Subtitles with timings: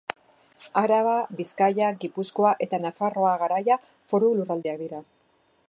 [0.81, 3.77] Araba, Bizkaia, Gipuzkoa eta Nafarroa Garaia
[4.15, 5.07] foru lurraldeak dira.